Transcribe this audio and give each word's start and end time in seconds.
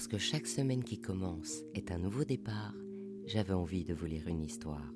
Parce 0.00 0.08
que 0.08 0.16
chaque 0.16 0.46
semaine 0.46 0.82
qui 0.82 0.98
commence 0.98 1.58
est 1.74 1.92
un 1.92 1.98
nouveau 1.98 2.24
départ, 2.24 2.72
j'avais 3.26 3.52
envie 3.52 3.84
de 3.84 3.92
vous 3.92 4.06
lire 4.06 4.28
une 4.28 4.42
histoire. 4.42 4.94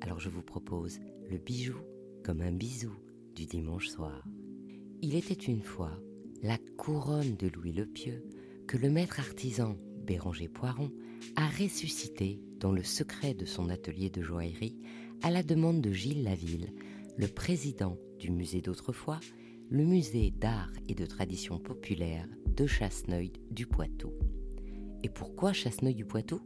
Alors 0.00 0.18
je 0.18 0.28
vous 0.28 0.42
propose 0.42 0.98
le 1.30 1.38
bijou 1.38 1.76
comme 2.24 2.40
un 2.40 2.50
bisou 2.50 2.90
du 3.36 3.46
dimanche 3.46 3.86
soir. 3.86 4.24
Il 5.02 5.14
était 5.14 5.34
une 5.34 5.62
fois 5.62 5.96
la 6.42 6.58
couronne 6.76 7.36
de 7.36 7.46
Louis 7.46 7.70
le 7.70 7.86
Pieux 7.86 8.24
que 8.66 8.76
le 8.76 8.90
maître 8.90 9.20
artisan 9.20 9.78
Béranger 10.04 10.48
Poiron 10.48 10.90
a 11.36 11.46
ressuscité 11.46 12.40
dans 12.58 12.72
le 12.72 12.82
secret 12.82 13.34
de 13.34 13.44
son 13.44 13.68
atelier 13.68 14.10
de 14.10 14.20
joaillerie 14.20 14.80
à 15.22 15.30
la 15.30 15.44
demande 15.44 15.80
de 15.80 15.92
Gilles 15.92 16.24
Laville, 16.24 16.74
le 17.16 17.28
président 17.28 17.96
du 18.18 18.32
musée 18.32 18.62
d'autrefois, 18.62 19.20
le 19.68 19.84
musée 19.84 20.32
d'art 20.32 20.72
et 20.88 20.96
de 20.96 21.06
tradition 21.06 21.60
populaire 21.60 22.26
de 22.48 22.66
Chasseneuil 22.66 23.32
du 23.52 23.68
Poitou. 23.68 24.12
Et 25.02 25.08
pourquoi 25.08 25.54
Chasseneuil 25.54 25.94
du 25.94 26.04
Poitou? 26.04 26.40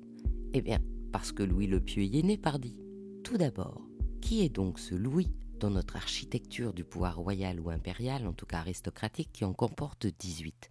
Eh 0.53 0.63
bien, 0.63 0.79
parce 1.13 1.33
que 1.33 1.43
Louis 1.43 1.67
le 1.67 1.81
Pieux 1.81 2.05
y 2.05 2.21
est 2.21 2.23
né, 2.23 2.39
pardi. 2.39 2.77
Tout 3.25 3.37
d'abord, 3.37 3.83
qui 4.21 4.43
est 4.43 4.49
donc 4.49 4.79
ce 4.79 4.95
Louis 4.95 5.33
dans 5.59 5.71
notre 5.71 5.97
architecture 5.97 6.73
du 6.73 6.85
pouvoir 6.85 7.17
royal 7.17 7.59
ou 7.59 7.71
impérial, 7.71 8.29
en 8.29 8.33
tout 8.33 8.47
cas 8.47 8.59
aristocratique, 8.59 9.31
qui 9.33 9.45
en 9.45 9.55
comporte 9.55 10.07
18 10.07 10.71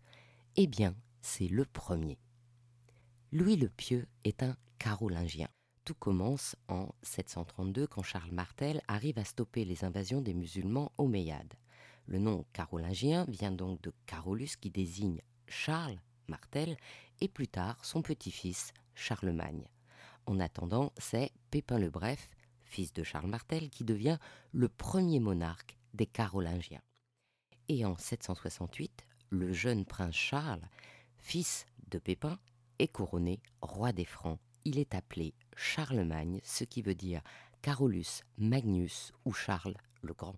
Eh 0.55 0.67
bien, 0.67 0.95
c'est 1.21 1.49
le 1.49 1.65
premier. 1.65 2.19
Louis 3.33 3.57
le 3.57 3.67
Pieux 3.67 4.07
est 4.23 4.43
un 4.43 4.55
carolingien. 4.79 5.49
Tout 5.83 5.95
commence 5.95 6.55
en 6.69 6.87
732 7.01 7.87
quand 7.87 8.03
Charles 8.03 8.31
Martel 8.31 8.81
arrive 8.87 9.19
à 9.19 9.25
stopper 9.25 9.65
les 9.65 9.83
invasions 9.83 10.21
des 10.21 10.33
musulmans 10.33 10.93
omeyyades. 10.97 11.55
Le 12.05 12.19
nom 12.19 12.45
carolingien 12.53 13.25
vient 13.27 13.51
donc 13.51 13.81
de 13.81 13.91
Carolus 14.05 14.55
qui 14.59 14.69
désigne 14.69 15.21
Charles 15.47 15.99
Martel 16.27 16.77
et 17.21 17.27
plus 17.27 17.47
tard 17.47 17.83
son 17.83 18.01
petit-fils 18.01 18.73
Charlemagne. 18.95 19.67
En 20.25 20.39
attendant, 20.39 20.93
c'est 20.97 21.31
Pépin 21.51 21.79
le 21.79 21.89
Bref, 21.89 22.35
fils 22.61 22.93
de 22.93 23.03
Charles 23.03 23.29
Martel, 23.29 23.69
qui 23.69 23.83
devient 23.83 24.17
le 24.51 24.69
premier 24.69 25.19
monarque 25.19 25.77
des 25.93 26.05
Carolingiens. 26.05 26.81
Et 27.67 27.85
en 27.85 27.97
768, 27.97 29.05
le 29.29 29.51
jeune 29.51 29.85
prince 29.85 30.15
Charles, 30.15 30.67
fils 31.17 31.65
de 31.89 31.99
Pépin, 31.99 32.39
est 32.79 32.87
couronné 32.87 33.41
roi 33.61 33.91
des 33.91 34.05
Francs. 34.05 34.39
Il 34.65 34.79
est 34.79 34.95
appelé 34.95 35.33
Charlemagne, 35.55 36.39
ce 36.43 36.63
qui 36.63 36.81
veut 36.81 36.95
dire 36.95 37.21
Carolus 37.61 38.23
Magnus 38.37 39.11
ou 39.25 39.33
Charles 39.33 39.77
le 40.01 40.13
Grand. 40.13 40.35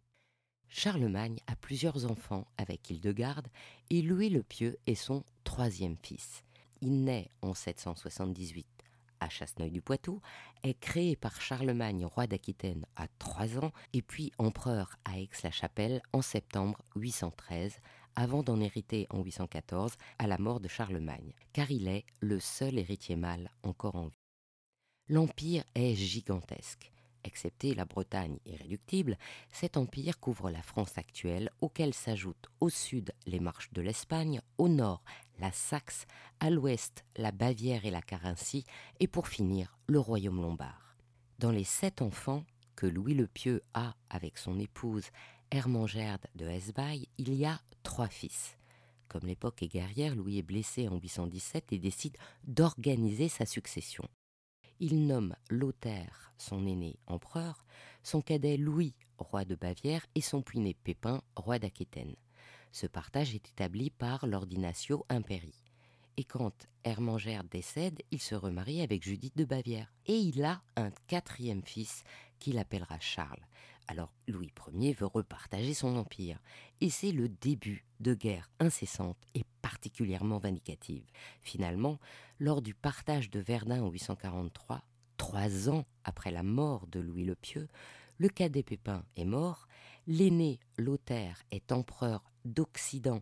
Charlemagne 0.69 1.39
a 1.47 1.55
plusieurs 1.55 2.09
enfants 2.09 2.47
avec 2.57 2.89
Hildegarde 2.89 3.47
et 3.89 4.01
Louis 4.01 4.29
le 4.29 4.43
Pieux 4.43 4.77
est 4.87 4.95
son 4.95 5.23
troisième 5.43 5.97
fils. 6.01 6.43
Il 6.81 7.03
naît 7.03 7.29
en 7.41 7.53
778 7.53 8.67
à 9.19 9.29
Chasseneuil-du-Poitou, 9.29 10.21
est 10.63 10.79
créé 10.79 11.15
par 11.15 11.41
Charlemagne, 11.41 12.05
roi 12.05 12.27
d'Aquitaine, 12.27 12.85
à 12.95 13.07
trois 13.19 13.57
ans, 13.57 13.71
et 13.93 14.01
puis 14.01 14.31
empereur 14.37 14.97
à 15.05 15.19
Aix-la-Chapelle 15.19 16.01
en 16.13 16.21
septembre 16.21 16.81
813, 16.95 17.79
avant 18.15 18.43
d'en 18.43 18.59
hériter 18.59 19.07
en 19.09 19.21
814 19.21 19.93
à 20.19 20.27
la 20.27 20.37
mort 20.37 20.59
de 20.59 20.67
Charlemagne, 20.67 21.33
car 21.53 21.71
il 21.71 21.87
est 21.87 22.05
le 22.19 22.39
seul 22.39 22.77
héritier 22.77 23.15
mâle 23.15 23.51
encore 23.63 23.95
en 23.95 24.07
vie. 24.07 24.25
L'empire 25.07 25.63
est 25.75 25.95
gigantesque. 25.95 26.91
Excepté 27.25 27.73
la 27.73 27.85
Bretagne 27.85 28.37
irréductible, 28.45 29.17
cet 29.51 29.77
empire 29.77 30.19
couvre 30.19 30.51
la 30.51 30.61
France 30.61 30.95
actuelle, 30.99 31.49
auquel 31.59 31.95
s'ajoutent 31.95 32.51
au 32.59 32.69
sud 32.69 33.13
les 33.25 33.39
marches 33.39 33.73
de 33.73 33.81
l'Espagne, 33.81 34.41
au 34.59 34.69
nord 34.69 35.03
la 35.39 35.51
Saxe, 35.51 36.05
à 36.39 36.51
l'ouest 36.51 37.03
la 37.17 37.31
Bavière 37.31 37.83
et 37.83 37.89
la 37.89 38.03
Carinthie, 38.03 38.63
et 38.99 39.07
pour 39.07 39.27
finir 39.27 39.75
le 39.87 39.99
royaume 39.99 40.39
lombard. 40.39 40.95
Dans 41.39 41.49
les 41.49 41.63
sept 41.63 42.03
enfants 42.03 42.43
que 42.75 42.85
Louis 42.85 43.15
le 43.15 43.25
Pieux 43.25 43.63
a 43.73 43.95
avec 44.11 44.37
son 44.37 44.59
épouse 44.59 45.09
Hermangerde 45.49 46.27
de 46.35 46.45
Hesbaye, 46.45 47.09
il 47.17 47.33
y 47.33 47.45
a 47.45 47.59
trois 47.81 48.07
fils. 48.07 48.59
Comme 49.07 49.25
l'époque 49.25 49.63
est 49.63 49.67
guerrière, 49.67 50.15
Louis 50.15 50.37
est 50.37 50.43
blessé 50.43 50.87
en 50.87 50.97
817 50.97 51.73
et 51.73 51.79
décide 51.79 52.17
d'organiser 52.43 53.29
sa 53.29 53.47
succession 53.47 54.07
il 54.79 55.07
nomme 55.07 55.35
Lothaire, 55.49 56.33
son 56.37 56.65
aîné, 56.65 56.99
empereur, 57.07 57.65
son 58.03 58.21
cadet 58.21 58.57
Louis, 58.57 58.93
roi 59.17 59.45
de 59.45 59.55
Bavière, 59.55 60.05
et 60.15 60.21
son 60.21 60.41
puiné 60.41 60.73
Pépin, 60.73 61.21
roi 61.35 61.59
d'Aquitaine. 61.59 62.15
Ce 62.71 62.87
partage 62.87 63.33
est 63.33 63.49
établi 63.49 63.89
par 63.89 64.27
l'ordinatio 64.27 65.05
imperi. 65.09 65.53
Et 66.17 66.23
quand 66.23 66.67
Hermangerde 66.83 67.47
décède, 67.49 68.01
il 68.11 68.21
se 68.21 68.35
remarie 68.35 68.81
avec 68.81 69.03
Judith 69.03 69.35
de 69.37 69.45
Bavière. 69.45 69.93
Et 70.05 70.15
il 70.17 70.43
a 70.43 70.61
un 70.75 70.91
quatrième 71.07 71.63
fils 71.63 72.03
qu'il 72.39 72.57
appellera 72.57 72.99
Charles. 72.99 73.45
Alors 73.87 74.13
Louis 74.27 74.51
Ier 74.73 74.93
veut 74.93 75.05
repartager 75.05 75.73
son 75.73 75.95
empire. 75.95 76.39
Et 76.81 76.89
c'est 76.89 77.11
le 77.11 77.29
début 77.29 77.85
de 77.99 78.13
guerres 78.13 78.49
incessantes 78.59 79.23
et 79.33 79.43
particulièrement 79.61 80.39
vindicatives. 80.39 81.05
Finalement, 81.41 81.99
lors 82.39 82.61
du 82.61 82.73
partage 82.73 83.29
de 83.29 83.39
Verdun 83.39 83.83
en 83.83 83.89
843, 83.89 84.83
trois 85.17 85.69
ans 85.69 85.85
après 86.03 86.31
la 86.31 86.43
mort 86.43 86.87
de 86.87 86.99
Louis 86.99 87.25
le 87.25 87.35
Pieux, 87.35 87.67
le 88.17 88.29
cadet 88.29 88.63
Pépin 88.63 89.03
est 89.15 89.25
mort, 89.25 89.67
l'aîné 90.07 90.59
Lothaire 90.77 91.43
est 91.51 91.71
empereur 91.71 92.23
d'Occident 92.45 93.21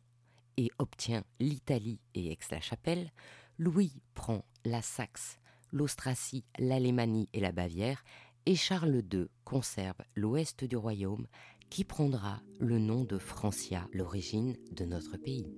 et 0.58 0.70
obtient 0.78 1.24
l'Italie 1.40 2.00
et 2.14 2.32
Aix-la-Chapelle, 2.32 3.12
Louis 3.58 4.02
prend 4.14 4.46
la 4.66 4.82
Saxe, 4.82 5.40
l'Austrasie, 5.72 6.46
l'Alémanie 6.60 7.30
et 7.34 7.40
la 7.40 7.52
Bavière, 7.52 8.04
et 8.46 8.56
Charles 8.56 9.04
II 9.12 9.28
conserve 9.46 9.98
l'ouest 10.16 10.64
du 10.64 10.76
royaume 10.76 11.28
qui 11.70 11.84
prendra 11.84 12.42
le 12.60 12.78
nom 12.78 13.04
de 13.04 13.18
Francia, 13.18 13.88
l'origine 13.94 14.58
de 14.72 14.86
notre 14.86 15.18
pays. 15.18 15.52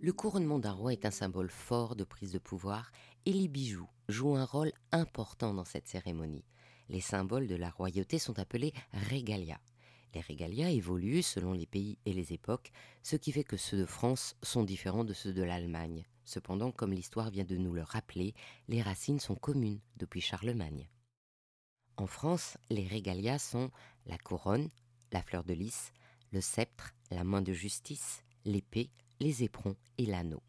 Le 0.00 0.12
couronnement 0.12 0.58
d'un 0.58 0.72
roi 0.72 0.92
est 0.92 1.06
un 1.06 1.10
symbole 1.10 1.48
fort 1.48 1.96
de 1.96 2.04
prise 2.04 2.32
de 2.32 2.38
pouvoir 2.38 2.90
et 3.24 3.32
les 3.32 3.48
bijoux 3.48 3.88
jouent 4.08 4.36
un 4.36 4.44
rôle 4.44 4.72
important 4.92 5.54
dans 5.54 5.64
cette 5.64 5.88
cérémonie. 5.88 6.44
Les 6.90 7.00
symboles 7.00 7.46
de 7.46 7.56
la 7.56 7.70
royauté 7.70 8.18
sont 8.18 8.38
appelés 8.38 8.74
regalia. 9.10 9.58
Les 10.14 10.20
regalia 10.20 10.70
évoluent 10.70 11.22
selon 11.22 11.52
les 11.52 11.66
pays 11.66 11.98
et 12.06 12.12
les 12.12 12.32
époques, 12.32 12.70
ce 13.02 13.16
qui 13.16 13.32
fait 13.32 13.42
que 13.42 13.56
ceux 13.56 13.78
de 13.78 13.86
France 13.86 14.36
sont 14.42 14.62
différents 14.62 15.04
de 15.04 15.12
ceux 15.12 15.32
de 15.32 15.42
l'Allemagne. 15.42 16.04
Cependant, 16.24 16.70
comme 16.70 16.92
l'histoire 16.92 17.30
vient 17.30 17.44
de 17.44 17.56
nous 17.56 17.72
le 17.72 17.82
rappeler, 17.82 18.34
les 18.68 18.80
racines 18.80 19.18
sont 19.18 19.34
communes 19.34 19.80
depuis 19.96 20.20
Charlemagne. 20.20 20.88
En 21.96 22.06
France, 22.06 22.56
les 22.70 22.86
régalias 22.86 23.38
sont 23.38 23.70
la 24.06 24.18
couronne, 24.18 24.70
la 25.12 25.22
fleur 25.22 25.44
de 25.44 25.52
lys, 25.52 25.92
le 26.32 26.40
sceptre, 26.40 26.94
la 27.10 27.24
main 27.24 27.42
de 27.42 27.52
justice, 27.52 28.22
l'épée, 28.44 28.90
les 29.20 29.42
éperons 29.42 29.76
et 29.98 30.06
l'anneau. 30.06 30.42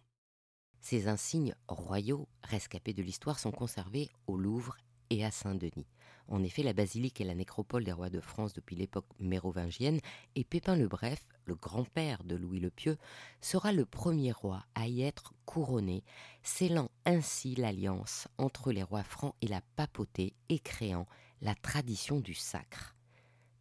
Ces 0.81 1.07
insignes 1.07 1.55
royaux 1.67 2.27
rescapés 2.43 2.93
de 2.93 3.01
l'histoire 3.03 3.39
sont 3.39 3.51
conservés 3.51 4.09
au 4.27 4.37
Louvre 4.37 4.77
et 5.09 5.25
à 5.25 5.31
Saint-Denis. 5.31 5.87
En 6.27 6.41
effet, 6.43 6.63
la 6.63 6.73
basilique 6.73 7.21
est 7.21 7.25
la 7.25 7.35
nécropole 7.35 7.83
des 7.83 7.91
rois 7.91 8.09
de 8.09 8.19
France 8.19 8.53
depuis 8.53 8.75
l'époque 8.75 9.05
mérovingienne, 9.19 9.99
et 10.35 10.43
Pépin 10.43 10.75
le 10.75 10.87
Bref, 10.87 11.21
le 11.45 11.55
grand-père 11.55 12.23
de 12.23 12.35
Louis 12.35 12.59
le 12.59 12.71
Pieux, 12.71 12.97
sera 13.41 13.71
le 13.71 13.85
premier 13.85 14.31
roi 14.31 14.65
à 14.73 14.87
y 14.87 15.03
être 15.03 15.33
couronné, 15.45 16.03
scellant 16.41 16.89
ainsi 17.05 17.53
l'alliance 17.55 18.27
entre 18.37 18.71
les 18.71 18.83
rois 18.83 19.03
francs 19.03 19.35
et 19.41 19.47
la 19.47 19.61
papauté 19.75 20.33
et 20.49 20.59
créant 20.59 21.07
la 21.41 21.53
tradition 21.53 22.19
du 22.19 22.33
sacre. 22.33 22.95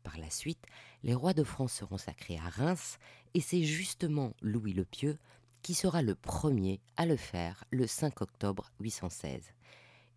Par 0.03 0.17
la 0.19 0.31
suite, 0.31 0.65
les 1.03 1.15
rois 1.15 1.35
de 1.35 1.45
France 1.45 1.73
seront 1.73 1.99
sacrés 1.99 2.39
à 2.39 2.49
Reims, 2.49 2.99
et 3.35 3.41
c'est 3.41 3.65
justement 3.65 4.33
Louis 4.41 4.73
le 4.73 4.85
Pieux 4.85 5.19
qui 5.63 5.75
sera 5.75 6.03
le 6.03 6.15
premier 6.15 6.81
à 6.97 7.07
le 7.07 7.17
faire 7.17 7.65
le 7.71 7.87
5 7.87 8.21
octobre 8.21 8.71
816. 8.81 9.55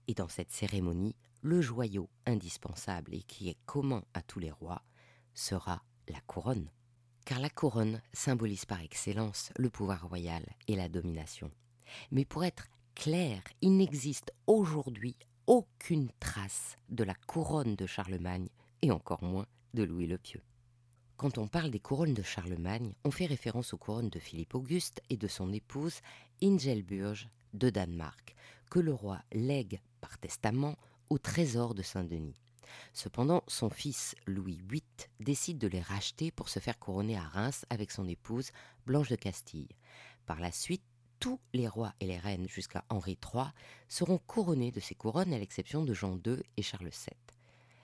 Et 0.09 0.13
dans 0.13 0.27
cette 0.27 0.51
cérémonie, 0.51 1.15
le 1.41 1.61
joyau 1.61 2.09
indispensable 2.25 3.13
et 3.13 3.23
qui 3.23 3.49
est 3.49 3.57
commun 3.65 4.03
à 4.13 4.21
tous 4.21 4.39
les 4.39 4.51
rois 4.51 4.83
sera 5.33 5.83
la 6.07 6.19
couronne. 6.21 6.69
Car 7.25 7.39
la 7.39 7.49
couronne 7.49 8.01
symbolise 8.13 8.65
par 8.65 8.81
excellence 8.81 9.51
le 9.57 9.69
pouvoir 9.69 10.07
royal 10.07 10.43
et 10.67 10.75
la 10.75 10.89
domination. 10.89 11.51
Mais 12.11 12.25
pour 12.25 12.43
être 12.43 12.67
clair, 12.95 13.41
il 13.61 13.77
n'existe 13.77 14.33
aujourd'hui 14.47 15.15
aucune 15.45 16.09
trace 16.19 16.75
de 16.89 17.03
la 17.03 17.15
couronne 17.15 17.75
de 17.75 17.85
Charlemagne 17.85 18.49
et 18.81 18.91
encore 18.91 19.23
moins 19.23 19.45
de 19.73 19.83
Louis 19.83 20.07
le 20.07 20.17
Pieux. 20.17 20.43
Quand 21.17 21.37
on 21.37 21.47
parle 21.47 21.71
des 21.71 21.79
couronnes 21.79 22.13
de 22.13 22.21
Charlemagne, 22.21 22.93
on 23.03 23.11
fait 23.11 23.25
référence 23.25 23.73
aux 23.73 23.77
couronnes 23.77 24.09
de 24.09 24.19
Philippe 24.19 24.55
Auguste 24.55 25.01
et 25.09 25.17
de 25.17 25.27
son 25.27 25.51
épouse 25.51 26.01
Ingelburg 26.43 27.27
de 27.53 27.69
Danemark, 27.69 28.35
que 28.69 28.79
le 28.79 28.93
roi 28.93 29.19
lègue 29.31 29.79
par 29.99 30.17
testament 30.19 30.75
au 31.09 31.18
trésor 31.18 31.74
de 31.74 31.81
Saint-Denis. 31.81 32.39
Cependant, 32.94 33.44
son 33.48 33.69
fils 33.69 34.15
Louis 34.25 34.59
VIII 34.69 34.83
décide 35.19 35.57
de 35.57 35.68
les 35.68 35.81
racheter 35.81 36.31
pour 36.31 36.50
se 36.50 36.59
faire 36.59 36.80
couronner 36.80 37.18
à 37.18 37.24
Reims 37.24 37.65
avec 37.69 37.92
son 37.92 38.07
épouse 38.07 38.51
Blanche 38.86 39.09
de 39.09 39.15
Castille. 39.15 39.69
Par 40.25 40.39
la 40.39 40.51
suite, 40.51 40.83
tous 41.19 41.39
les 41.54 41.68
rois 41.68 41.94
et 42.00 42.06
les 42.06 42.18
reines 42.18 42.48
jusqu'à 42.48 42.83
Henri 42.89 43.18
III 43.33 43.45
seront 43.88 44.19
couronnés 44.19 44.71
de 44.71 44.80
ces 44.80 44.95
couronnes 44.95 45.33
à 45.33 45.39
l'exception 45.39 45.83
de 45.83 45.94
Jean 45.94 46.19
II 46.25 46.44
et 46.57 46.62
Charles 46.62 46.89
VII. 46.89 47.18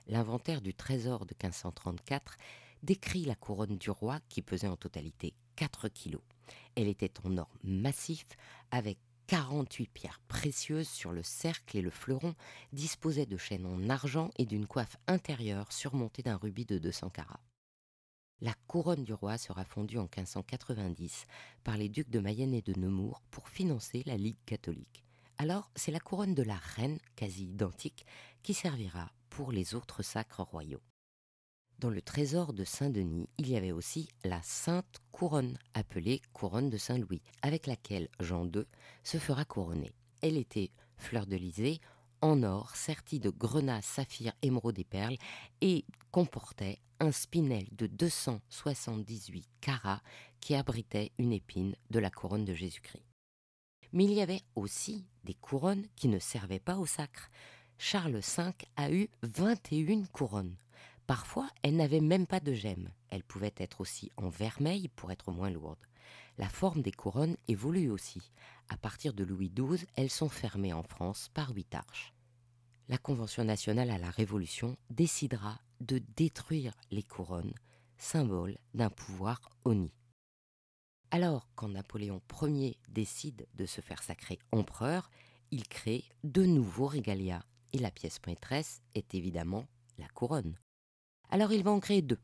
L'inventaire 0.07 0.61
du 0.61 0.73
trésor 0.73 1.25
de 1.25 1.33
1534 1.33 2.37
décrit 2.83 3.25
la 3.25 3.35
couronne 3.35 3.77
du 3.77 3.89
roi 3.89 4.19
qui 4.29 4.41
pesait 4.41 4.67
en 4.67 4.75
totalité 4.75 5.33
4 5.55 5.87
kilos. 5.87 6.21
Elle 6.75 6.87
était 6.87 7.13
en 7.23 7.37
or 7.37 7.49
massif 7.63 8.25
avec 8.71 8.99
48 9.27 9.87
pierres 9.87 10.21
précieuses 10.27 10.89
sur 10.89 11.11
le 11.11 11.23
cercle 11.23 11.77
et 11.77 11.81
le 11.81 11.89
fleuron 11.89 12.35
disposaient 12.71 13.25
de 13.25 13.37
chaînes 13.37 13.65
en 13.65 13.89
argent 13.89 14.29
et 14.37 14.45
d'une 14.45 14.67
coiffe 14.67 14.97
intérieure 15.07 15.71
surmontée 15.71 16.23
d'un 16.23 16.35
rubis 16.37 16.65
de 16.65 16.77
200 16.77 17.09
carats. 17.09 17.41
La 18.41 18.53
couronne 18.67 19.05
du 19.05 19.13
roi 19.13 19.37
sera 19.37 19.63
fondue 19.63 19.97
en 19.97 20.03
1590 20.03 21.25
par 21.63 21.77
les 21.77 21.87
ducs 21.87 22.09
de 22.09 22.19
Mayenne 22.19 22.53
et 22.53 22.61
de 22.61 22.77
Nemours 22.77 23.21
pour 23.31 23.47
financer 23.47 24.03
la 24.05 24.17
Ligue 24.17 24.43
catholique. 24.45 25.05
Alors, 25.37 25.71
c'est 25.75 25.91
la 25.91 25.99
couronne 25.99 26.35
de 26.35 26.43
la 26.43 26.57
reine, 26.57 26.99
quasi 27.15 27.45
identique, 27.45 28.05
qui 28.43 28.53
servira 28.53 29.11
pour 29.29 29.51
les 29.51 29.75
autres 29.75 30.03
sacres 30.03 30.43
royaux. 30.43 30.81
Dans 31.79 31.89
le 31.89 32.01
trésor 32.01 32.53
de 32.53 32.63
Saint-Denis, 32.63 33.27
il 33.37 33.49
y 33.49 33.57
avait 33.57 33.71
aussi 33.71 34.09
la 34.23 34.41
Sainte 34.41 35.01
Couronne, 35.11 35.57
appelée 35.73 36.21
Couronne 36.31 36.69
de 36.69 36.77
Saint-Louis, 36.77 37.21
avec 37.41 37.67
laquelle 37.67 38.07
Jean 38.19 38.45
II 38.45 38.63
se 39.03 39.17
fera 39.17 39.43
couronner. 39.43 39.93
Elle 40.21 40.37
était 40.37 40.71
fleur 40.97 41.25
de 41.25 41.35
lysée, 41.35 41.81
en 42.21 42.41
or, 42.43 42.75
sertie 42.75 43.19
de 43.19 43.29
grenats, 43.29 43.81
saphirs, 43.81 44.33
émeraudes 44.41 44.79
et 44.79 44.85
perles, 44.85 45.17
et 45.59 45.85
comportait 46.11 46.79
un 47.01 47.11
spinel 47.11 47.67
de 47.73 47.87
278 47.87 49.45
carats 49.59 50.01
qui 50.39 50.55
abritait 50.55 51.11
une 51.17 51.33
épine 51.33 51.75
de 51.89 51.99
la 51.99 52.09
couronne 52.09 52.45
de 52.45 52.53
Jésus-Christ. 52.53 53.03
Mais 53.91 54.05
il 54.05 54.13
y 54.13 54.21
avait 54.21 54.41
aussi 54.55 55.05
des 55.25 55.33
couronnes 55.33 55.85
qui 55.95 56.07
ne 56.07 56.19
servaient 56.19 56.59
pas 56.59 56.77
au 56.77 56.85
sacre. 56.85 57.29
Charles 57.77 58.21
V 58.21 58.43
a 58.77 58.91
eu 58.91 59.09
21 59.21 60.05
couronnes. 60.05 60.55
Parfois, 61.07 61.49
elles 61.61 61.75
n'avaient 61.75 62.01
même 62.01 62.27
pas 62.27 62.39
de 62.39 62.53
gemmes. 62.53 62.89
Elles 63.09 63.23
pouvaient 63.23 63.53
être 63.57 63.81
aussi 63.81 64.11
en 64.17 64.29
vermeil 64.29 64.87
pour 64.87 65.11
être 65.11 65.31
moins 65.31 65.49
lourdes. 65.49 65.85
La 66.37 66.49
forme 66.49 66.81
des 66.81 66.91
couronnes 66.91 67.37
évolue 67.47 67.89
aussi. 67.89 68.31
À 68.69 68.77
partir 68.77 69.13
de 69.13 69.23
Louis 69.23 69.51
XII, 69.55 69.85
elles 69.95 70.09
sont 70.09 70.29
fermées 70.29 70.73
en 70.73 70.83
France 70.83 71.29
par 71.33 71.51
huit 71.53 71.75
arches. 71.75 72.13
La 72.89 72.97
Convention 72.97 73.43
nationale 73.43 73.91
à 73.91 73.97
la 73.97 74.09
Révolution 74.09 74.77
décidera 74.89 75.59
de 75.79 76.01
détruire 76.15 76.73
les 76.91 77.03
couronnes, 77.03 77.53
symbole 77.97 78.57
d'un 78.73 78.89
pouvoir 78.89 79.39
honni. 79.65 79.93
Alors, 81.11 81.47
quand 81.55 81.69
Napoléon 81.69 82.21
Ier 82.41 82.77
décide 82.89 83.45
de 83.53 83.65
se 83.65 83.81
faire 83.81 84.01
sacrer 84.01 84.39
empereur, 84.51 85.11
il 85.51 85.67
crée 85.67 86.03
de 86.23 86.43
nouveaux 86.43 86.87
régalias, 86.87 87.43
et 87.71 87.77
la 87.77 87.91
pièce 87.91 88.19
maîtresse 88.25 88.81
est 88.95 89.13
évidemment 89.13 89.65
la 89.97 90.07
couronne. 90.07 90.57
Alors 91.33 91.51
il 91.51 91.63
va 91.63 91.71
en 91.71 91.79
créer 91.79 92.03
deux. 92.03 92.19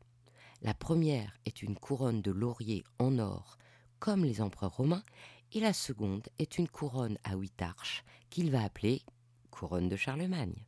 La 0.62 0.72
première 0.72 1.36
est 1.44 1.62
une 1.62 1.74
couronne 1.74 2.22
de 2.22 2.30
laurier 2.30 2.84
en 3.00 3.18
or, 3.18 3.58
comme 3.98 4.24
les 4.24 4.40
empereurs 4.40 4.76
romains, 4.76 5.02
et 5.50 5.58
la 5.58 5.72
seconde 5.72 6.28
est 6.38 6.58
une 6.58 6.68
couronne 6.68 7.18
à 7.24 7.34
huit 7.34 7.60
arches 7.60 8.04
qu'il 8.30 8.52
va 8.52 8.62
appeler 8.62 9.02
couronne 9.50 9.88
de 9.88 9.96
Charlemagne. 9.96 10.64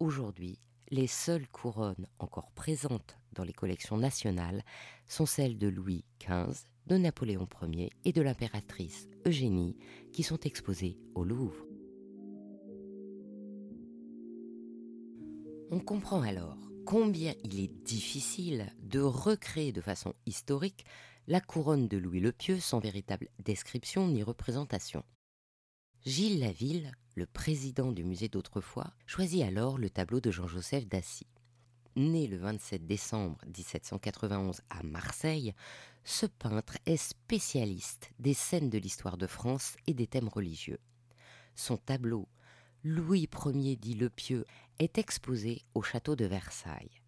Aujourd'hui, 0.00 0.58
les 0.88 1.06
seules 1.06 1.46
couronnes 1.48 2.08
encore 2.20 2.52
présentes 2.52 3.18
dans 3.32 3.44
les 3.44 3.52
collections 3.52 3.98
nationales 3.98 4.64
sont 5.06 5.26
celles 5.26 5.58
de 5.58 5.68
Louis 5.68 6.06
XV, 6.22 6.64
de 6.86 6.96
Napoléon 6.96 7.46
Ier 7.70 7.90
et 8.06 8.14
de 8.14 8.22
l'impératrice 8.22 9.08
Eugénie, 9.26 9.76
qui 10.14 10.22
sont 10.22 10.40
exposées 10.40 10.98
au 11.14 11.22
Louvre. 11.22 11.66
On 15.70 15.80
comprend 15.80 16.22
alors 16.22 16.66
combien 16.86 17.34
il 17.42 17.58
est 17.58 17.84
difficile 17.84 18.72
de 18.80 19.00
recréer 19.00 19.72
de 19.72 19.80
façon 19.80 20.14
historique 20.24 20.86
la 21.26 21.40
couronne 21.40 21.88
de 21.88 21.98
Louis 21.98 22.20
le 22.20 22.30
Pieux 22.30 22.60
sans 22.60 22.78
véritable 22.78 23.28
description 23.40 24.06
ni 24.06 24.22
représentation. 24.22 25.04
Gilles 26.04 26.38
Laville, 26.38 26.92
le 27.16 27.26
président 27.26 27.90
du 27.90 28.04
musée 28.04 28.28
d'autrefois, 28.28 28.92
choisit 29.04 29.42
alors 29.42 29.78
le 29.78 29.90
tableau 29.90 30.20
de 30.20 30.30
Jean-Joseph 30.30 30.86
Dassy. 30.86 31.26
Né 31.96 32.28
le 32.28 32.36
27 32.36 32.86
décembre 32.86 33.40
1791 33.46 34.60
à 34.70 34.84
Marseille, 34.84 35.54
ce 36.04 36.26
peintre 36.26 36.78
est 36.86 36.96
spécialiste 36.96 38.10
des 38.20 38.34
scènes 38.34 38.70
de 38.70 38.78
l'histoire 38.78 39.16
de 39.16 39.26
France 39.26 39.74
et 39.88 39.94
des 39.94 40.06
thèmes 40.06 40.28
religieux. 40.28 40.78
Son 41.56 41.78
tableau 41.78 42.28
Louis 42.88 43.28
Ier 43.46 43.74
dit 43.74 43.94
le 43.94 44.08
Pieux 44.08 44.46
est 44.78 44.96
exposé 44.96 45.64
au 45.74 45.82
château 45.82 46.14
de 46.14 46.24
Versailles. 46.24 47.02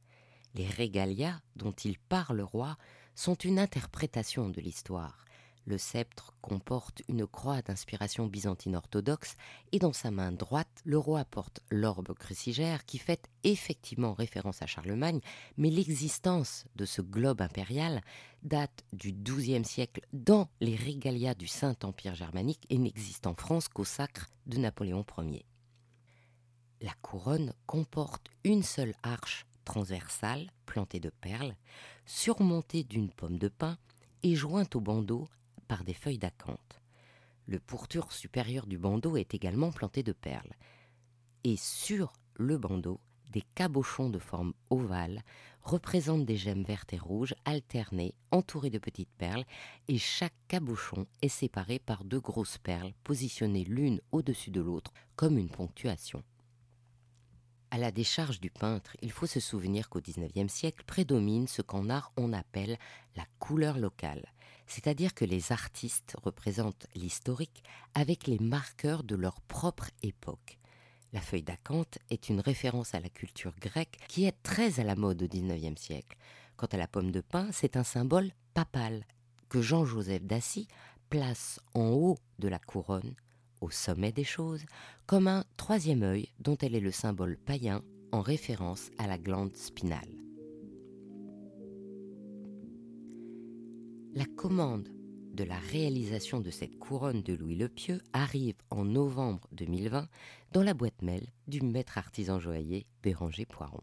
Les 0.57 0.67
régalias 0.67 1.41
dont 1.55 1.71
il 1.71 2.01
parle 2.01 2.39
le 2.39 2.43
roi 2.43 2.77
sont 3.15 3.37
une 3.37 3.61
interprétation 3.61 4.49
de 4.49 4.61
l'histoire. 4.61 5.25
Le 5.67 5.79
sceptre 5.79 6.35
comporte 6.41 7.03
une 7.07 7.29
croix 7.29 7.63
d'inspiration 7.63 8.27
byzantine 8.27 8.75
orthodoxe 8.75 9.37
et 9.71 9.79
dans 9.79 9.93
sa 9.93 10.11
main 10.11 10.33
droite, 10.33 10.83
le 10.85 10.99
roi 10.99 11.25
porte 11.25 11.61
l'orbe 11.71 12.13
crucigère 12.13 12.85
qui 12.85 12.99
fait 12.99 13.29
effectivement 13.45 14.15
référence 14.15 14.63
à 14.63 14.67
Charlemagne, 14.67 15.21
mais 15.59 15.71
l'existence 15.71 16.65
de 16.75 16.87
ce 16.87 17.03
globe 17.03 17.41
impérial 17.41 18.03
date 18.43 18.85
du 18.93 19.13
XIIe 19.13 19.65
siècle 19.65 20.01
dans 20.13 20.49
les 20.61 20.75
régalias 20.75 21.35
du 21.35 21.47
Saint-Empire 21.47 22.17
germanique 22.17 22.67
et 22.69 22.79
n'existe 22.79 23.29
en 23.29 23.37
France 23.37 23.69
qu'au 23.69 23.85
sacre 23.85 24.27
de 24.47 24.59
Napoléon 24.59 25.07
Ier. 25.19 25.48
La 26.81 26.93
couronne 27.03 27.53
comporte 27.67 28.31
une 28.45 28.63
seule 28.63 28.95
arche 29.03 29.47
transversale 29.65 30.53
plantée 30.65 31.01
de 31.01 31.11
perles, 31.11 31.57
surmontée 32.07 32.85
d'une 32.85 33.11
pomme 33.11 33.39
de 33.39 33.49
pin 33.49 33.77
et 34.23 34.37
jointe 34.37 34.77
au 34.77 34.81
bandeau 34.81 35.29
par 35.67 35.83
des 35.83 35.93
feuilles 35.93 36.19
d'acanthe. 36.19 36.81
Le 37.47 37.59
pourtour 37.59 38.13
supérieur 38.13 38.67
du 38.67 38.79
bandeau 38.79 39.17
est 39.17 39.35
également 39.35 39.73
planté 39.73 40.05
de 40.05 40.13
perles. 40.13 40.55
Et 41.43 41.57
sur 41.57 42.13
le 42.35 42.59
bandeau, 42.59 43.01
des 43.33 43.43
cabochons 43.57 44.09
de 44.09 44.21
forme 44.21 44.55
ovale 44.71 45.25
représentent 45.63 46.27
des 46.27 46.37
gemmes 46.37 46.63
vertes 46.63 46.93
et 46.93 46.99
rouges 46.99 47.35
alternées, 47.45 48.15
entourées 48.31 48.71
de 48.71 48.79
petites 48.79 49.13
perles, 49.19 49.45
et 49.89 49.99
chaque 49.99 50.37
cabochon 50.47 51.07
est 51.23 51.29
séparé 51.29 51.81
par 51.81 52.05
deux 52.05 52.21
grosses 52.21 52.59
perles 52.59 52.95
positionnées 53.03 53.65
l'une 53.65 54.01
au-dessus 54.13 54.51
de 54.53 54.61
l'autre 54.61 54.93
comme 55.17 55.39
une 55.39 55.51
ponctuation. 55.51 56.23
À 57.71 57.77
la 57.77 57.91
décharge 57.91 58.41
du 58.41 58.51
peintre, 58.51 58.97
il 59.03 59.13
faut 59.13 59.27
se 59.27 59.41
souvenir 59.41 59.91
qu'au 59.91 60.01
XIXe 60.01 60.53
siècle 60.53 60.85
prédomine 60.87 61.47
ce 61.47 61.61
qu'en 61.61 61.91
art 61.91 62.13
on 62.17 62.33
appelle 62.33 62.79
la 63.15 63.27
couleur 63.39 63.79
locale, 63.79 64.33
c'est-à-dire 64.67 65.15
que 65.15 65.27
les 65.27 65.53
artistes 65.53 66.17
représentent 66.23 66.87
l'historique 66.95 67.63
avec 67.95 68.27
les 68.27 68.39
marqueurs 68.39 69.05
de 69.05 69.17
leur 69.17 69.43
propre 69.43 69.91
époque. 70.03 70.59
La 71.13 71.21
feuille 71.21 71.43
d'acanthe 71.43 71.99
est 72.11 72.31
une 72.31 72.41
référence 72.41 72.95
à 72.95 73.01
la 73.01 73.09
culture 73.11 73.55
grecque 73.61 73.99
qui 74.09 74.25
est 74.25 74.43
très 74.43 74.81
à 74.81 74.85
la 74.85 74.97
mode 74.97 75.23
au 75.23 75.29
XIXe 75.29 75.81
siècle. 75.81 76.17
Quant 76.57 76.67
à 76.67 76.77
la 76.79 76.89
pomme 76.89 77.11
de 77.11 77.21
pin, 77.21 77.51
c'est 77.53 77.77
un 77.77 77.85
symbole 77.85 78.31
papal 78.55 79.05
que 79.49 79.61
Jean-Joseph 79.61 80.25
Dassy 80.25 80.69
place 81.11 81.61
en 81.75 81.89
haut 81.91 82.19
de 82.39 82.49
la 82.49 82.59
couronne 82.59 83.15
au 83.61 83.71
sommet 83.71 84.13
des 84.13 84.25
choses, 84.25 84.65
comme 85.07 85.29
un 85.29 85.45
troisième 85.57 86.03
œil 86.03 86.29
dont 86.41 86.57
elle 86.59 86.75
est 86.75 86.81
le 86.81 86.91
symbole 86.91 87.37
païen 87.37 87.83
en 88.13 88.21
référence 88.21 88.91
à 88.99 89.07
la 89.07 89.19
glande 89.19 89.57
spinale. 89.57 90.09
La 94.15 94.25
commande 94.25 94.89
de 95.35 95.45
la 95.45 95.59
réalisation 95.59 96.41
de 96.41 96.51
cette 96.51 96.79
couronne 96.79 97.23
de 97.23 97.35
Louis 97.35 97.55
le 97.55 97.69
Pieux 97.69 98.01
arrive 98.13 98.57
en 98.71 98.85
novembre 98.85 99.47
2020 99.53 100.09
dans 100.53 100.63
la 100.63 100.75
boîte 100.75 101.03
mail 101.03 101.27
du 101.47 101.61
maître 101.61 101.99
artisan 101.99 102.41
joaillier 102.41 102.87
Béranger 103.03 103.47
Poiron. 103.47 103.83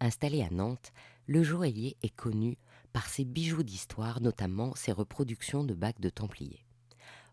Installé 0.00 0.42
à 0.42 0.50
Nantes, 0.50 0.92
le 1.26 1.42
joaillier 1.42 1.96
est 2.02 2.14
connu 2.14 2.56
par 2.92 3.08
ses 3.08 3.24
bijoux 3.24 3.62
d'histoire, 3.62 4.20
notamment 4.20 4.74
ses 4.74 4.92
reproductions 4.92 5.64
de 5.64 5.74
bagues 5.74 6.00
de 6.00 6.08
Templiers 6.08 6.65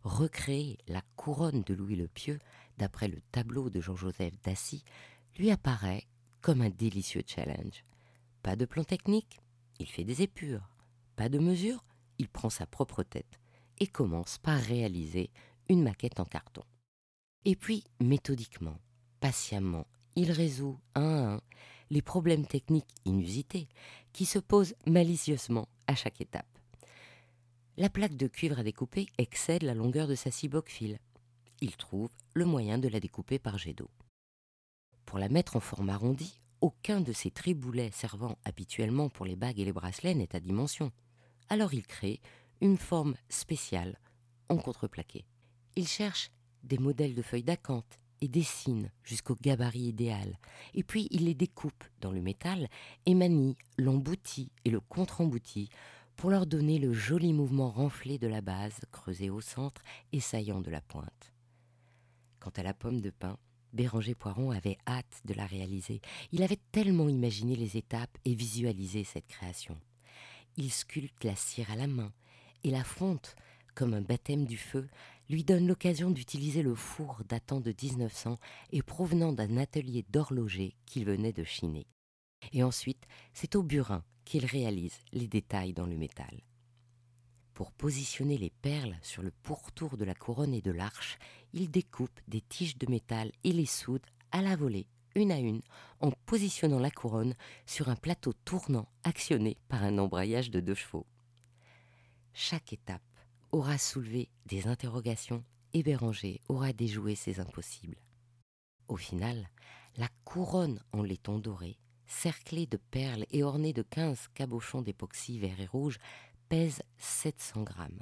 recréer 0.03 0.77
la 0.87 1.01
couronne 1.15 1.61
de 1.63 1.73
Louis 1.73 1.95
le 1.95 2.07
Pieux, 2.07 2.39
d'après 2.77 3.07
le 3.07 3.21
tableau 3.31 3.69
de 3.69 3.79
Jean-Joseph 3.79 4.33
Dassy, 4.43 4.83
lui 5.37 5.51
apparaît 5.51 6.05
comme 6.41 6.61
un 6.61 6.69
délicieux 6.69 7.23
challenge. 7.25 7.83
Pas 8.41 8.55
de 8.55 8.65
plan 8.65 8.83
technique, 8.83 9.39
il 9.79 9.87
fait 9.87 10.03
des 10.03 10.21
épures. 10.21 10.69
Pas 11.15 11.29
de 11.29 11.39
mesure, 11.39 11.83
il 12.17 12.27
prend 12.27 12.49
sa 12.49 12.65
propre 12.65 13.03
tête 13.03 13.39
et 13.79 13.87
commence 13.87 14.37
par 14.37 14.59
réaliser 14.59 15.31
une 15.69 15.83
maquette 15.83 16.19
en 16.19 16.25
carton. 16.25 16.63
Et 17.45 17.55
puis, 17.55 17.83
méthodiquement, 17.99 18.77
patiemment, 19.19 19.87
il 20.15 20.31
résout 20.31 20.79
un 20.95 21.01
à 21.01 21.33
un 21.35 21.41
les 21.89 22.01
problèmes 22.01 22.47
techniques 22.47 22.89
inusités 23.05 23.67
qui 24.13 24.25
se 24.25 24.39
posent 24.39 24.73
malicieusement 24.87 25.67
à 25.85 25.95
chaque 25.95 26.21
étape. 26.21 26.52
La 27.75 27.89
plaque 27.89 28.15
de 28.15 28.27
cuivre 28.27 28.59
à 28.59 28.63
découper 28.63 29.07
excède 29.17 29.63
la 29.63 29.73
longueur 29.73 30.07
de 30.07 30.13
sa 30.13 30.29
ciboque 30.29 30.69
file. 30.69 30.99
Il 31.59 31.75
trouve 31.75 32.11
le 32.35 32.45
moyen 32.45 32.77
de 32.77 32.87
la 32.87 32.99
découper 32.99 33.39
par 33.39 33.57
jet 33.57 33.73
d'eau. 33.73 33.89
Pour 35.05 35.17
la 35.17 35.27
mettre 35.27 35.55
en 35.55 35.59
forme 35.59 35.89
arrondie, 35.89 36.39
aucun 36.61 37.01
de 37.01 37.11
ces 37.11 37.31
triboulets 37.31 37.89
servant 37.91 38.37
habituellement 38.45 39.09
pour 39.09 39.25
les 39.25 39.35
bagues 39.35 39.59
et 39.59 39.65
les 39.65 39.73
bracelets 39.73 40.13
n'est 40.13 40.35
à 40.35 40.39
dimension. 40.39 40.91
Alors 41.49 41.73
il 41.73 41.87
crée 41.87 42.21
une 42.61 42.77
forme 42.77 43.15
spéciale 43.27 43.99
en 44.49 44.57
contreplaqué. 44.57 45.25
Il 45.75 45.87
cherche 45.87 46.29
des 46.61 46.77
modèles 46.77 47.15
de 47.15 47.23
feuilles 47.23 47.43
d'acanthe 47.43 47.99
et 48.21 48.27
dessine 48.27 48.91
jusqu'au 49.03 49.35
gabarit 49.41 49.87
idéal. 49.87 50.37
Et 50.75 50.83
puis 50.83 51.07
il 51.09 51.25
les 51.25 51.33
découpe 51.33 51.83
dans 52.01 52.11
le 52.11 52.21
métal 52.21 52.69
et 53.07 53.15
manie 53.15 53.57
l'embouti 53.79 54.51
et 54.63 54.69
le 54.69 54.79
contre-embouti 54.79 55.69
pour 56.15 56.29
leur 56.29 56.45
donner 56.45 56.79
le 56.79 56.93
joli 56.93 57.33
mouvement 57.33 57.69
renflé 57.69 58.17
de 58.17 58.27
la 58.27 58.41
base 58.41 58.79
creusée 58.91 59.29
au 59.29 59.41
centre 59.41 59.81
et 60.11 60.19
saillant 60.19 60.61
de 60.61 60.71
la 60.71 60.81
pointe. 60.81 61.33
Quant 62.39 62.51
à 62.55 62.63
la 62.63 62.73
pomme 62.73 63.01
de 63.01 63.09
pin, 63.09 63.37
Béranger 63.73 64.15
Poiron 64.15 64.51
avait 64.51 64.77
hâte 64.87 65.21
de 65.25 65.33
la 65.33 65.45
réaliser. 65.45 66.01
Il 66.31 66.43
avait 66.43 66.59
tellement 66.71 67.09
imaginé 67.09 67.55
les 67.55 67.77
étapes 67.77 68.17
et 68.23 68.35
visualisé 68.35 69.03
cette 69.03 69.27
création. 69.27 69.79
Il 70.57 70.71
sculpte 70.71 71.23
la 71.23 71.35
cire 71.35 71.71
à 71.71 71.75
la 71.75 71.87
main 71.87 72.13
et 72.63 72.69
la 72.69 72.83
fonte 72.83 73.35
comme 73.73 73.93
un 73.93 74.01
baptême 74.01 74.45
du 74.45 74.57
feu, 74.57 74.87
lui 75.29 75.43
donne 75.43 75.67
l'occasion 75.67 76.11
d'utiliser 76.11 76.61
le 76.61 76.75
four 76.75 77.21
datant 77.27 77.59
de 77.59 77.73
1900 77.81 78.37
et 78.71 78.81
provenant 78.81 79.33
d'un 79.33 79.57
atelier 79.57 80.05
d'horloger 80.09 80.75
qu'il 80.85 81.05
venait 81.05 81.33
de 81.33 81.43
chiner. 81.43 81.87
Et 82.51 82.63
ensuite, 82.63 83.05
c'est 83.33 83.55
au 83.55 83.63
burin 83.63 84.03
qu'il 84.25 84.45
réalise 84.45 84.97
les 85.11 85.27
détails 85.27 85.73
dans 85.73 85.85
le 85.85 85.97
métal. 85.97 86.41
Pour 87.53 87.71
positionner 87.71 88.37
les 88.37 88.49
perles 88.49 88.97
sur 89.03 89.21
le 89.21 89.31
pourtour 89.43 89.95
de 89.97 90.05
la 90.05 90.15
couronne 90.15 90.53
et 90.53 90.61
de 90.61 90.71
l'arche, 90.71 91.19
il 91.53 91.69
découpe 91.69 92.19
des 92.27 92.41
tiges 92.41 92.77
de 92.77 92.89
métal 92.89 93.31
et 93.43 93.51
les 93.51 93.67
soude 93.67 94.05
à 94.31 94.41
la 94.41 94.55
volée, 94.55 94.87
une 95.15 95.31
à 95.31 95.37
une, 95.37 95.61
en 95.99 96.11
positionnant 96.25 96.79
la 96.79 96.89
couronne 96.89 97.35
sur 97.67 97.89
un 97.89 97.95
plateau 97.95 98.33
tournant 98.45 98.87
actionné 99.03 99.57
par 99.67 99.83
un 99.83 99.99
embrayage 99.99 100.49
de 100.49 100.59
deux 100.59 100.73
chevaux. 100.73 101.05
Chaque 102.33 102.73
étape 102.73 103.03
aura 103.51 103.77
soulevé 103.77 104.29
des 104.47 104.67
interrogations 104.67 105.43
et 105.73 105.83
Béranger 105.83 106.41
aura 106.49 106.73
déjoué 106.73 107.13
ses 107.13 107.39
impossibles. 107.39 108.01
Au 108.87 108.97
final, 108.97 109.49
la 109.97 110.07
couronne 110.23 110.79
en 110.91 111.03
laiton 111.03 111.37
doré, 111.37 111.77
cerclée 112.21 112.65
de 112.65 112.77
perles 112.77 113.25
et 113.31 113.43
ornée 113.43 113.73
de 113.73 113.81
quinze 113.81 114.27
cabochons 114.33 114.81
d'époxy 114.81 115.39
vert 115.39 115.59
et 115.59 115.65
rouge, 115.65 115.97
pèse 116.49 116.81
700 116.97 117.63
grammes. 117.63 118.01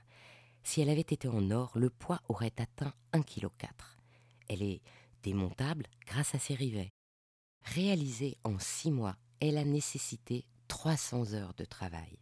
Si 0.64 0.82
elle 0.82 0.90
avait 0.90 1.02
été 1.02 1.28
en 1.28 1.50
or, 1.52 1.72
le 1.76 1.90
poids 1.90 2.22
aurait 2.30 2.54
atteint 2.58 2.94
1,4 3.14 3.24
kg. 3.24 3.50
Elle 4.50 4.64
est 4.64 4.82
démontable 5.24 5.88
grâce 6.06 6.36
à 6.36 6.40
ses 6.40 6.56
rivets. 6.56 6.92
Réalisée 7.64 8.38
en 8.44 8.60
six 8.60 8.92
mois, 8.92 9.16
elle 9.40 9.58
a 9.58 9.64
nécessité 9.64 10.46
300 10.68 11.34
heures 11.34 11.54
de 11.56 11.66
travail 11.66 12.22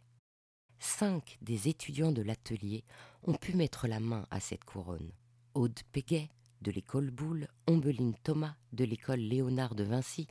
cinq 0.80 1.38
des 1.42 1.68
étudiants 1.68 2.12
de 2.12 2.22
l'atelier 2.22 2.84
ont 3.22 3.34
pu 3.34 3.54
mettre 3.54 3.86
la 3.86 4.00
main 4.00 4.26
à 4.30 4.40
cette 4.40 4.64
couronne. 4.64 5.12
Aude 5.54 5.78
Péguet, 5.92 6.30
de 6.62 6.72
l'école 6.72 7.10
Boulle, 7.10 7.48
Ombeline 7.66 8.14
Thomas, 8.24 8.56
de 8.72 8.84
l'école 8.84 9.20
Léonard 9.20 9.74
de 9.74 9.84
Vinci, 9.84 10.26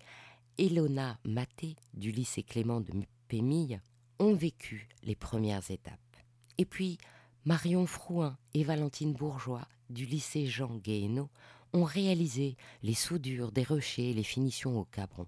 Elona 0.60 1.18
Maté, 1.24 1.78
du 1.94 2.12
lycée 2.12 2.44
Clément 2.44 2.82
de 2.82 2.92
Pémille, 3.30 3.80
ont 4.20 4.34
vécu 4.34 4.89
les 5.04 5.16
premières 5.16 5.72
étapes. 5.72 6.18
Et 6.58 6.66
puis, 6.66 6.98
Marion 7.46 7.86
Frouin 7.86 8.38
et 8.54 8.66
Valentine 8.66 9.13
Bourgeois, 9.13 9.66
du 9.89 10.06
lycée 10.06 10.48
Jean 10.48 10.75
Guéhenno, 10.75 11.30
ont 11.72 11.86
réalisé 11.86 12.58
les 12.84 12.94
soudures, 12.94 13.54
des 13.54 13.63
rochers 13.63 14.10
et 14.10 14.13
les 14.13 14.24
finitions 14.24 14.78
au 14.78 14.84
cabron. 14.84 15.28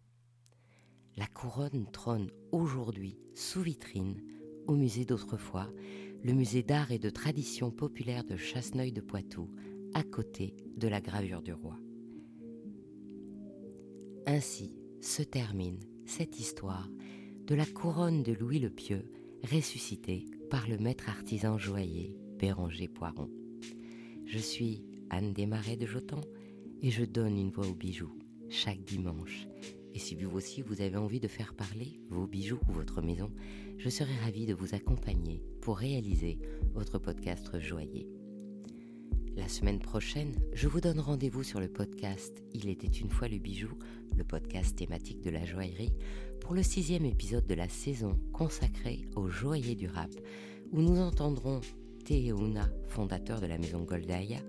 La 1.15 1.27
couronne 1.27 1.89
trône 1.93 2.29
aujourd'hui 2.51 3.17
sous 3.33 3.61
vitrine 3.61 4.21
au 4.67 4.75
musée 4.75 5.05
d'autrefois, 5.05 5.69
le 6.25 6.33
musée 6.33 6.61
d'art 6.61 6.91
et 6.91 6.99
de 6.99 7.09
tradition 7.09 7.71
populaire 7.71 8.25
de 8.25 8.35
Chasseneuil 8.35 8.91
de 8.91 8.99
Poitou, 8.99 9.49
à 9.93 10.03
côté 10.03 10.57
de 10.75 10.89
la 10.89 10.99
gravure 10.99 11.41
du 11.41 11.53
roi. 11.53 11.77
Ainsi 14.27 14.80
se 15.01 15.23
termine 15.23 15.79
cette 16.05 16.39
histoire 16.39 16.87
de 17.47 17.55
la 17.55 17.65
couronne 17.65 18.21
de 18.23 18.33
Louis 18.33 18.59
le 18.59 18.69
Pieux, 18.69 19.11
ressuscitée 19.51 20.25
par 20.49 20.67
le 20.69 20.77
maître 20.77 21.09
artisan 21.09 21.57
joaillier 21.57 22.15
Béranger 22.37 22.87
Poiron. 22.87 23.29
Je 24.25 24.37
suis 24.37 24.83
Anne 25.09 25.33
Desmarais 25.33 25.75
de 25.75 25.87
Jotan 25.87 26.21
et 26.81 26.91
je 26.91 27.03
donne 27.03 27.37
une 27.37 27.49
voix 27.49 27.67
aux 27.67 27.73
bijoux 27.73 28.15
chaque 28.49 28.83
dimanche 28.83 29.47
et 29.93 29.99
si 29.99 30.15
vous 30.15 30.35
aussi 30.35 30.61
vous 30.61 30.81
avez 30.81 30.97
envie 30.97 31.19
de 31.19 31.27
faire 31.27 31.53
parler 31.53 31.99
vos 32.09 32.27
bijoux 32.27 32.59
ou 32.69 32.73
votre 32.73 33.01
maison, 33.01 33.31
je 33.77 33.89
serai 33.89 34.15
ravie 34.23 34.45
de 34.45 34.53
vous 34.53 34.75
accompagner 34.75 35.43
pour 35.61 35.77
réaliser 35.77 36.39
votre 36.73 36.97
podcast 36.99 37.59
joaillier. 37.59 38.07
La 39.37 39.47
semaine 39.47 39.79
prochaine, 39.79 40.35
je 40.53 40.67
vous 40.67 40.81
donne 40.81 40.99
rendez-vous 40.99 41.43
sur 41.43 41.61
le 41.61 41.69
podcast 41.69 42.43
Il 42.53 42.67
était 42.67 42.87
une 42.87 43.09
fois 43.09 43.29
le 43.29 43.37
bijou, 43.37 43.69
le 44.17 44.25
podcast 44.25 44.75
thématique 44.75 45.21
de 45.21 45.29
la 45.29 45.45
joaillerie, 45.45 45.93
pour 46.41 46.53
le 46.53 46.63
sixième 46.63 47.05
épisode 47.05 47.47
de 47.47 47.53
la 47.53 47.69
saison 47.69 48.19
consacrée 48.33 49.05
aux 49.15 49.29
joailliers 49.29 49.75
du 49.75 49.87
rap, 49.87 50.11
où 50.73 50.81
nous 50.81 50.99
entendrons 50.99 51.61
Una, 52.09 52.69
fondateur 52.87 53.39
de 53.39 53.45
la 53.45 53.57
maison 53.57 53.83
Goldaya, 53.83 54.39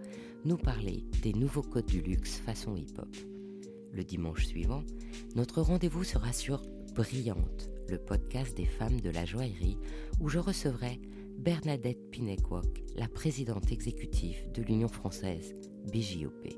nous 0.45 0.57
parler 0.57 1.05
des 1.23 1.33
nouveaux 1.33 1.63
codes 1.63 1.87
du 1.87 2.01
luxe 2.01 2.39
façon 2.39 2.75
hip-hop. 2.75 3.17
Le 3.93 4.03
dimanche 4.03 4.47
suivant, 4.47 4.83
notre 5.37 5.63
rendez-vous 5.63 6.03
sera 6.03 6.33
sur 6.33 6.61
Brillante, 6.97 7.71
le 7.89 7.99
podcast 7.99 8.57
des 8.57 8.67
femmes 8.67 9.01
de 9.01 9.11
la 9.11 9.25
joaillerie, 9.25 9.79
où 10.21 10.29
je 10.29 10.41
recevrai 10.41 11.01
Bernadette 11.43 12.09
Pinekwok, 12.13 12.85
la 12.95 13.09
présidente 13.09 13.73
exécutive 13.73 14.53
de 14.55 14.63
l'Union 14.63 14.87
française 14.87 15.55
BJOP. 15.93 16.55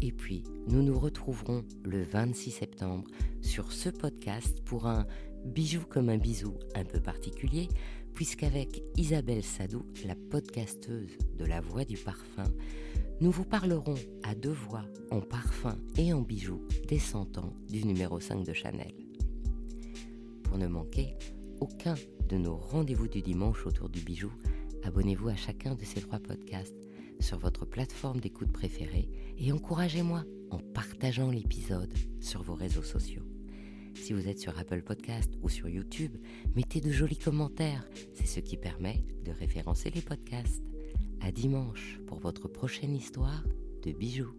Et 0.00 0.12
puis, 0.12 0.42
nous 0.66 0.82
nous 0.82 0.98
retrouverons 0.98 1.62
le 1.84 2.02
26 2.02 2.50
septembre 2.50 3.04
sur 3.42 3.70
ce 3.70 3.90
podcast 3.90 4.62
pour 4.64 4.86
un 4.86 5.06
bijou 5.44 5.82
comme 5.86 6.08
un 6.08 6.16
bisou 6.16 6.54
un 6.74 6.84
peu 6.84 7.00
particulier, 7.00 7.68
puisqu'avec 8.14 8.82
Isabelle 8.96 9.44
Sadou, 9.44 9.84
la 10.06 10.14
podcasteuse 10.14 11.18
de 11.36 11.44
La 11.44 11.60
Voix 11.60 11.84
du 11.84 11.98
Parfum, 11.98 12.50
nous 13.20 13.30
vous 13.30 13.44
parlerons 13.44 13.96
à 14.22 14.34
deux 14.34 14.52
voix, 14.52 14.86
en 15.10 15.20
parfum 15.20 15.76
et 15.98 16.14
en 16.14 16.22
bijoux, 16.22 16.62
des 16.88 16.98
cent 16.98 17.36
ans 17.36 17.52
du 17.68 17.84
numéro 17.84 18.20
5 18.20 18.42
de 18.42 18.54
Chanel. 18.54 18.94
Pour 20.44 20.56
ne 20.56 20.66
manquer 20.66 21.14
aucun 21.60 21.94
de 22.28 22.36
nos 22.36 22.56
rendez-vous 22.56 23.08
du 23.08 23.22
dimanche 23.22 23.66
autour 23.66 23.88
du 23.88 24.00
bijou, 24.00 24.30
abonnez-vous 24.82 25.28
à 25.28 25.36
chacun 25.36 25.74
de 25.74 25.84
ces 25.84 26.00
trois 26.00 26.18
podcasts 26.18 26.76
sur 27.20 27.38
votre 27.38 27.64
plateforme 27.66 28.20
d'écoute 28.20 28.52
préférée 28.52 29.08
et 29.38 29.52
encouragez-moi 29.52 30.24
en 30.50 30.58
partageant 30.58 31.30
l'épisode 31.30 31.92
sur 32.20 32.42
vos 32.42 32.54
réseaux 32.54 32.82
sociaux. 32.82 33.24
Si 33.94 34.12
vous 34.12 34.28
êtes 34.28 34.40
sur 34.40 34.58
Apple 34.58 34.82
Podcast 34.82 35.32
ou 35.42 35.48
sur 35.48 35.68
YouTube, 35.68 36.16
mettez 36.56 36.80
de 36.80 36.90
jolis 36.90 37.18
commentaires, 37.18 37.88
c'est 38.14 38.26
ce 38.26 38.40
qui 38.40 38.56
permet 38.56 39.04
de 39.24 39.32
référencer 39.32 39.90
les 39.90 40.02
podcasts. 40.02 40.62
À 41.20 41.30
dimanche 41.32 42.00
pour 42.06 42.18
votre 42.18 42.48
prochaine 42.48 42.94
histoire 42.94 43.44
de 43.82 43.92
bijoux. 43.92 44.34